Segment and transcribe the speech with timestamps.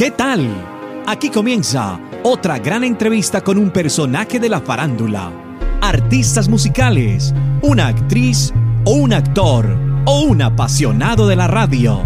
[0.00, 0.48] ¿Qué tal?
[1.06, 5.30] Aquí comienza otra gran entrevista con un personaje de la farándula,
[5.82, 8.54] artistas musicales, una actriz
[8.86, 9.76] o un actor
[10.06, 12.00] o un apasionado de la radio.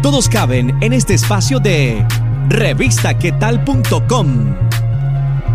[0.00, 2.06] Todos caben en este espacio de
[2.50, 4.54] revistaquetal.com.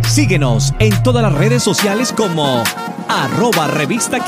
[0.05, 2.61] Síguenos en todas las redes sociales como
[3.07, 4.19] arroba revista.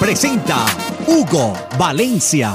[0.00, 0.64] Presenta
[1.06, 2.54] Hugo Valencia.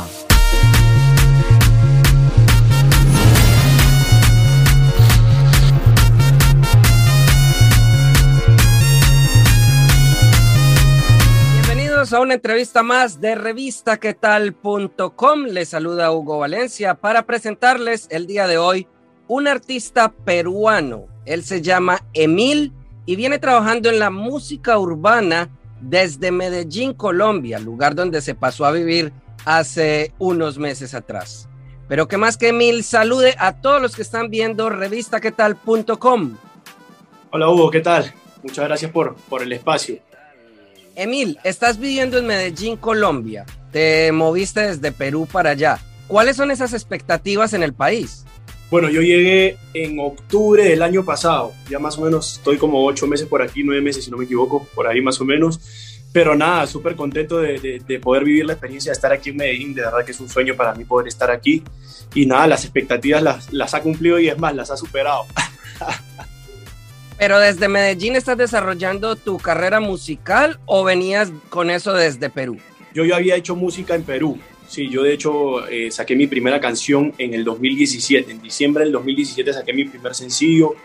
[12.12, 15.44] A una entrevista más de revistaquetal.com.
[15.44, 18.88] Les saluda Hugo Valencia para presentarles el día de hoy
[19.28, 21.08] un artista peruano.
[21.26, 22.72] Él se llama Emil
[23.06, 25.50] y viene trabajando en la música urbana
[25.82, 29.12] desde Medellín, Colombia, lugar donde se pasó a vivir
[29.44, 31.50] hace unos meses atrás.
[31.90, 36.38] Pero que más que Emil, salude a todos los que están viendo revistaquetal.com.
[37.32, 38.14] Hola Hugo, ¿qué tal?
[38.44, 40.07] Muchas gracias por, por el espacio.
[40.98, 43.46] Emil, estás viviendo en Medellín, Colombia.
[43.72, 45.78] Te moviste desde Perú para allá.
[46.08, 48.26] ¿Cuáles son esas expectativas en el país?
[48.72, 51.54] Bueno, yo llegué en octubre del año pasado.
[51.70, 54.26] Ya más o menos estoy como ocho meses por aquí, nueve meses si no me
[54.26, 55.60] equivoco, por ahí más o menos.
[56.12, 59.76] Pero nada, súper contento de, de, poder vivir la experiencia de estar aquí en Medellín.
[59.76, 61.62] De verdad que es un sueño para mí poder estar aquí.
[62.16, 65.26] Y nada, las expectativas las, las ha cumplido y es más, las ha superado.
[67.18, 72.58] Pero desde Medellín estás desarrollando tu carrera musical o venías con eso desde Perú?
[72.94, 74.38] Yo ya había hecho música en Perú.
[74.68, 78.32] Sí, yo de hecho eh, saqué mi primera canción en el 2017.
[78.32, 80.76] En diciembre del 2017 saqué mi primer sencillo.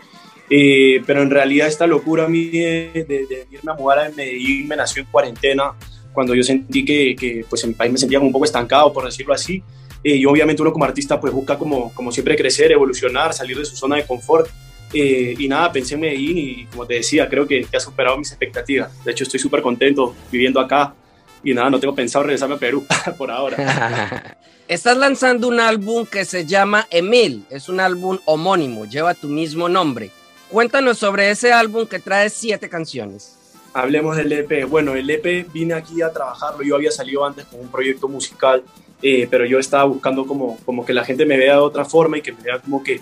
[0.49, 4.77] Eh, pero en realidad esta locura a mí de, irme a mudar a Medellín me
[4.77, 5.73] nació en cuarentena,
[6.13, 9.05] cuando yo sentí que, que pues en mi país me sentía un poco estancado, por
[9.05, 9.63] decirlo así.
[10.05, 13.65] Eh, y obviamente uno como artista pues busca como, como siempre crecer, evolucionar, salir de
[13.65, 14.49] su zona de confort.
[14.93, 18.31] Eh, y nada, pensé en Medellín y como te decía, creo que, ha superado mis
[18.31, 19.05] expectativas.
[19.05, 20.95] De hecho, estoy súper contento viviendo acá
[21.43, 22.85] y nada, no tengo pensado regresarme a Perú
[23.19, 24.37] por ahora.
[24.69, 29.69] Estás lanzando un álbum que se llama Emil, es un álbum homónimo, lleva tu mismo
[29.69, 30.11] nombre.
[30.49, 33.39] Cuéntanos sobre ese álbum que trae siete canciones.
[33.75, 34.69] Hablemos del EP.
[34.69, 36.63] Bueno, el EP vine aquí a trabajarlo.
[36.63, 38.63] Yo había salido antes con un proyecto musical,
[39.03, 42.19] eh, pero yo estaba buscando como, como que la gente me vea de otra forma
[42.19, 43.01] y que me vea como que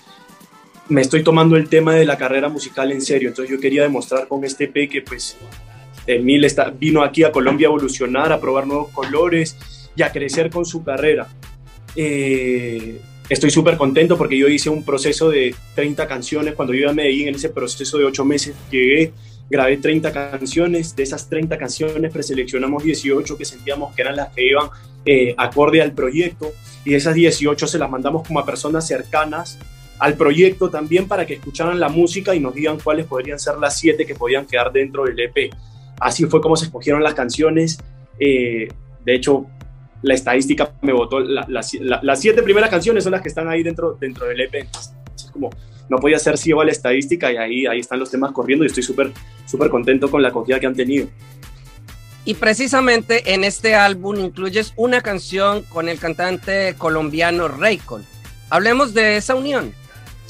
[0.91, 3.29] me estoy tomando el tema de la carrera musical en serio.
[3.29, 5.37] Entonces yo quería demostrar con este P que pues
[6.07, 9.57] Emil está, vino aquí a Colombia a evolucionar, a probar nuevos colores
[9.95, 11.29] y a crecer con su carrera.
[11.95, 16.55] Eh, estoy súper contento porque yo hice un proceso de 30 canciones.
[16.55, 19.13] Cuando yo iba a Medellín, en ese proceso de 8 meses, llegué,
[19.49, 20.97] grabé 30 canciones.
[20.97, 24.71] De esas 30 canciones preseleccionamos 18 que sentíamos que eran las que iban
[25.07, 26.53] eh, acorde al proyecto.
[26.85, 29.57] Y esas 18 se las mandamos como a personas cercanas
[30.01, 33.79] al proyecto también para que escucharan la música y nos digan cuáles podrían ser las
[33.79, 35.53] siete que podían quedar dentro del EP.
[36.01, 37.79] Así fue como se escogieron las canciones.
[38.19, 38.69] Eh,
[39.05, 39.47] de hecho,
[40.03, 41.71] la estadística me votó, las
[42.21, 44.55] siete primeras canciones son las que están ahí dentro, dentro del EP.
[44.55, 45.51] Es como,
[45.91, 48.69] no podía ser ciego a la estadística y ahí, ahí están los temas corriendo y
[48.69, 49.13] estoy súper
[49.45, 51.09] súper contento con la acogida que han tenido.
[52.25, 58.05] Y precisamente en este álbum incluyes una canción con el cantante colombiano Raycon.
[58.51, 59.75] Hablemos de esa unión.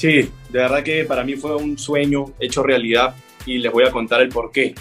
[0.00, 3.90] Sí, de verdad que para mí fue un sueño hecho realidad y les voy a
[3.90, 4.74] contar el por qué.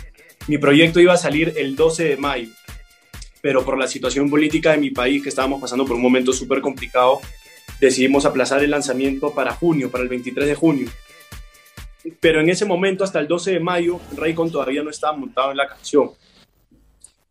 [0.47, 2.47] Mi proyecto iba a salir el 12 de mayo,
[3.41, 6.61] pero por la situación política de mi país, que estábamos pasando por un momento súper
[6.61, 7.19] complicado,
[7.81, 10.87] decidimos aplazar el lanzamiento para junio, para el 23 de junio.
[12.21, 15.57] Pero en ese momento, hasta el 12 de mayo, Raycon todavía no estaba montado en
[15.57, 16.11] la canción.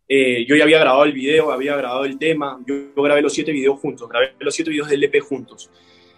[0.07, 3.51] Eh, yo ya había grabado el video, había grabado el tema, yo, grabé los siete
[3.51, 5.71] videos juntos, grabé los siete videos del EP juntos.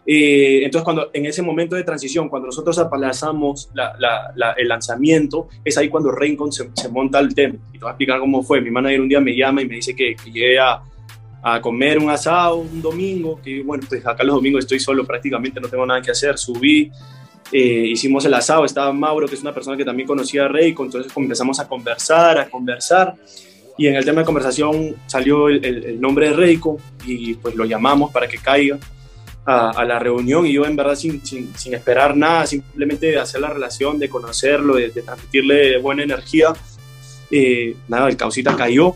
[0.06, 3.70] Eh, entonces, cuando en ese momento de transición, cuando nosotros aplazamos
[4.56, 7.56] el lanzamiento, es ahí cuando Raincon se, monta el tema.
[7.70, 8.60] Y te voy a explicar cómo fue.
[8.60, 10.82] Mi manager un día me llama y me dice que, que llegué a,
[11.42, 15.60] a, comer un asado un domingo, que bueno, pues acá los domingos estoy solo prácticamente,
[15.60, 16.38] no tengo nada que hacer.
[16.38, 16.90] Subí,
[17.52, 20.86] eh, hicimos el asado, estaba Mauro, que es una persona que también conocía a Raycon,
[20.86, 23.14] entonces empezamos a conversar, a conversar.
[23.76, 26.76] Y en el tema de conversación salió el, el nombre de Raycon
[27.06, 28.78] y pues lo llamamos para que caiga
[29.44, 33.50] a, la reunión y yo en verdad sin, sin, esperar nada, simplemente de hacer la
[33.50, 36.52] relación, de conocerlo, de, transmitirle buena energía,
[37.30, 38.94] eh, nada, el causita cayó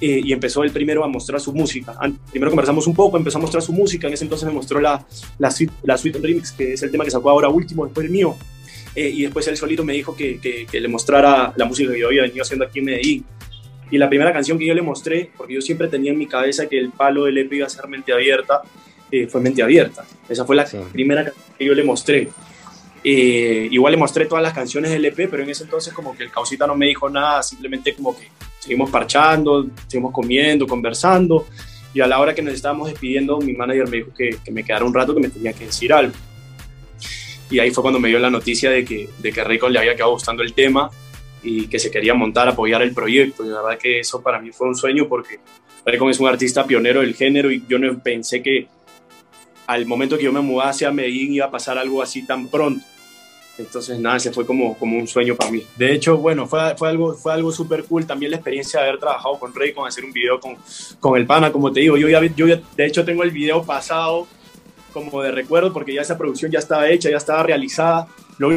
[0.00, 1.94] eh, y empezó el primero a mostrar su música.
[2.30, 5.04] Primero conversamos un poco, empezó a mostrar su música, en ese entonces me mostró la,
[5.38, 8.12] la, suite, la suite Remix, que es el tema que sacó ahora último, después el
[8.12, 8.36] mío.
[8.94, 12.00] Eh, y después él solito me dijo que, que, que, le mostrara la música que
[12.00, 13.24] yo había venido haciendo aquí en Medellín.
[13.90, 16.68] Y la primera canción que yo le mostré, porque yo siempre tenía en mi cabeza
[16.68, 18.62] que el palo del EP iba a ser mente abierta,
[19.10, 20.04] eh, fue Mente Abierta.
[20.28, 22.28] Esa fue la primera canción que yo le mostré.
[23.02, 26.24] Eh, igual le mostré todas las canciones del EP, pero en ese entonces como que
[26.24, 28.28] el Causita no me dijo nada, simplemente como que
[28.58, 31.46] seguimos parchando, seguimos comiendo, conversando,
[31.94, 34.62] y a la hora que nos estábamos despidiendo, mi manager me dijo que, que me
[34.62, 36.12] quedara un rato, que me tenía que decir algo.
[37.50, 39.96] Y ahí fue cuando me dio la noticia de que, de que Raycon le había
[39.96, 40.90] quedado gustando el tema
[41.42, 43.44] y que se quería montar, apoyar el proyecto.
[43.44, 45.40] Y la verdad que eso para mí fue un sueño porque
[45.84, 48.68] Raycon es un artista pionero del género y yo no pensé que
[49.70, 52.84] al momento que yo me mudase a Medellín iba a pasar algo así tan pronto.
[53.56, 55.62] Entonces, nada, se fue como, como un sueño para mí.
[55.76, 58.04] De hecho, bueno, fue, fue algo, fue algo súper cool.
[58.04, 60.56] También la experiencia de haber trabajado con Rey, con hacer un video con,
[60.98, 61.96] con el pana, como te digo.
[61.96, 64.26] Yo, ya, yo de hecho, tengo el video pasado
[64.92, 68.08] como de recuerdo porque ya esa producción ya estaba hecha, ya estaba realizada.
[68.38, 68.48] Lo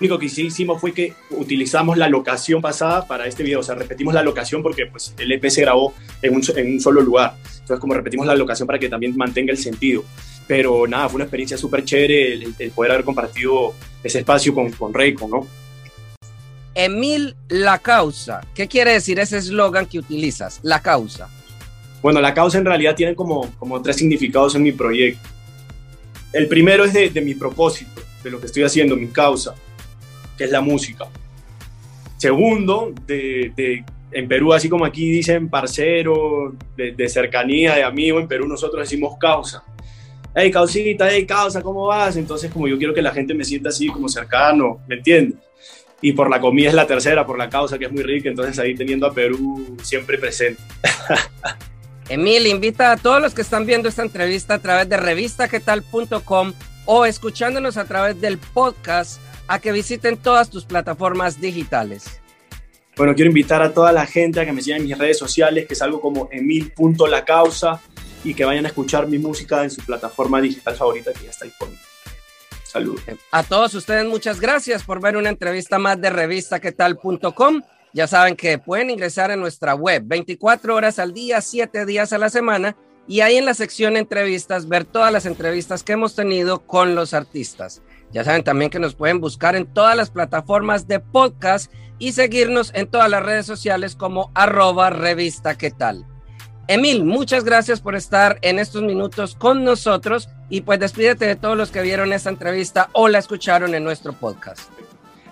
[0.00, 3.60] único que hicimos fue que utilizamos la locación pasada para este video.
[3.60, 5.92] O sea, repetimos la locación porque pues, el EP se grabó
[6.22, 7.34] en un, en un solo lugar.
[7.44, 10.04] Entonces, como repetimos la locación para que también mantenga el sentido.
[10.46, 14.94] Pero nada, fue una experiencia súper chévere el, poder haber compartido ese espacio con, con
[14.94, 15.46] Reiko, ¿no?
[16.74, 18.42] Emil La Causa.
[18.54, 20.60] ¿Qué quiere decir ese eslogan que utilizas?
[20.62, 21.28] La Causa.
[22.02, 25.28] Bueno, la causa en realidad tiene como, como tres significados en mi proyecto.
[26.32, 29.54] El primero es de, de mi propósito, de lo que estoy haciendo, mi causa,
[30.36, 31.06] que es la música.
[32.18, 38.20] Segundo, de, de en Perú, así como aquí dicen parcero, de, de, cercanía, de amigo,
[38.20, 39.64] en Perú nosotros decimos causa
[40.36, 42.16] hey, causita, hey, causa, ¿cómo vas?
[42.16, 45.38] Entonces, como yo quiero que la gente me sienta así como cercano, ¿me entiendes?
[46.02, 48.58] Y por la comida es la tercera, por la causa que es muy rica, entonces
[48.58, 50.60] ahí teniendo a Perú siempre presente.
[52.10, 56.52] Emil, invita a todos los que están viendo esta entrevista a través de revistaquetal.com
[56.84, 59.18] o escuchándonos a través del podcast
[59.48, 62.20] a que visiten todas tus plataformas digitales.
[62.94, 65.66] Bueno, quiero invitar a toda la gente a que me sigan en mis redes sociales,
[65.66, 67.80] que es algo como emil.lacausa
[68.26, 71.44] y que vayan a escuchar mi música en su plataforma digital favorita que ya está
[71.44, 71.80] disponible.
[72.64, 73.00] Saludos.
[73.30, 77.62] A todos ustedes muchas gracias por ver una entrevista más de revistaquetal.com.
[77.92, 82.18] Ya saben que pueden ingresar en nuestra web 24 horas al día, 7 días a
[82.18, 82.76] la semana
[83.06, 87.14] y ahí en la sección entrevistas ver todas las entrevistas que hemos tenido con los
[87.14, 87.80] artistas.
[88.12, 92.72] Ya saben también que nos pueden buscar en todas las plataformas de podcast y seguirnos
[92.74, 95.72] en todas las redes sociales como arroba revista qué.
[96.68, 101.56] Emil, muchas gracias por estar en estos minutos con nosotros y pues despídete de todos
[101.56, 104.68] los que vieron esta entrevista o la escucharon en nuestro podcast.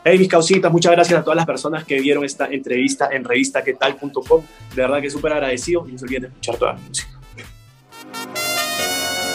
[0.04, 4.42] Hey, mis causitas, muchas gracias a todas las personas que vieron esta entrevista en revistaquetal.com.
[4.74, 7.08] De verdad que súper agradecido y no se olviden de escuchar toda la música.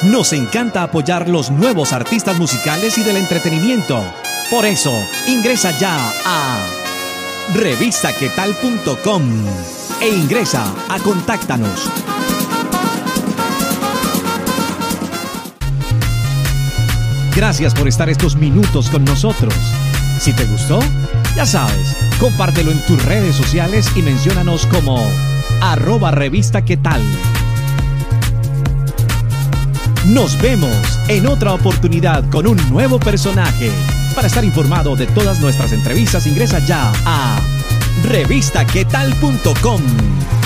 [0.03, 4.01] Nos encanta apoyar los nuevos artistas musicales y del entretenimiento.
[4.49, 4.93] Por eso,
[5.27, 6.65] ingresa ya a
[7.55, 11.89] revistaquetal.com e ingresa a Contáctanos.
[17.35, 19.53] Gracias por estar estos minutos con nosotros.
[20.19, 20.79] Si te gustó,
[21.35, 25.05] ya sabes, compártelo en tus redes sociales y menciónanos como
[25.61, 27.01] arroba revista qué tal.
[30.07, 33.71] Nos vemos en otra oportunidad con un nuevo personaje.
[34.15, 37.39] Para estar informado de todas nuestras entrevistas, ingresa ya a
[38.03, 40.38] revistaquetal.com.